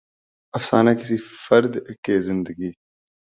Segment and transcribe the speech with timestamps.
[0.53, 2.71] افسانہ کسی فرد کے زندگی